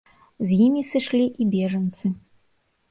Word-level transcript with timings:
З 0.51 0.57
імі 0.67 0.81
сышлі 0.93 1.21
і 1.41 1.49
бежанцы. 1.59 2.05